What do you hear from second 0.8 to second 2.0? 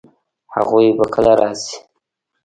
به کله راشي؟